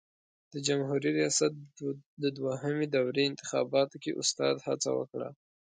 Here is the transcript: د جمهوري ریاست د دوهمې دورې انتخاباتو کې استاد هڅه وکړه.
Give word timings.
د 0.53 0.55
جمهوري 0.67 1.09
ریاست 1.17 1.53
د 2.23 2.25
دوهمې 2.37 2.85
دورې 2.95 3.23
انتخاباتو 3.29 3.95
کې 4.03 4.17
استاد 4.21 4.55
هڅه 4.67 4.89
وکړه. 4.99 5.29